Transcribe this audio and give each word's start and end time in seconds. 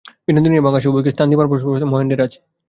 বিনোদিনী 0.27 0.55
এবং 0.61 0.71
আশা, 0.77 0.87
উভয়কেই 0.91 1.13
স্থান 1.15 1.27
দিবার 1.31 1.45
মতো 1.47 1.51
প্রশস্ত 1.51 1.73
হৃদয় 1.73 1.91
মহেন্দ্রের 1.93 2.21
আছে। 2.27 2.39